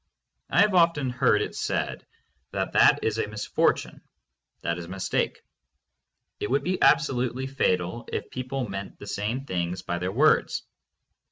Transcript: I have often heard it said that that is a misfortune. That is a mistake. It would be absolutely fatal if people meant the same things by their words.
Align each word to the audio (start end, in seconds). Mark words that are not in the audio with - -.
I 0.49 0.61
have 0.61 0.73
often 0.73 1.11
heard 1.11 1.43
it 1.43 1.53
said 1.55 2.07
that 2.49 2.71
that 2.71 3.03
is 3.03 3.19
a 3.19 3.27
misfortune. 3.27 4.01
That 4.63 4.79
is 4.79 4.85
a 4.85 4.87
mistake. 4.87 5.43
It 6.39 6.49
would 6.49 6.63
be 6.63 6.81
absolutely 6.81 7.45
fatal 7.45 8.09
if 8.11 8.31
people 8.31 8.67
meant 8.67 8.97
the 8.97 9.05
same 9.05 9.45
things 9.45 9.83
by 9.83 9.99
their 9.99 10.11
words. 10.11 10.63